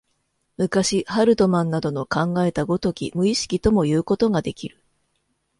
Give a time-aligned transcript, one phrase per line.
[0.57, 4.83] 昔、ハルトマンなどの考えた如き無意識ともいうことができる。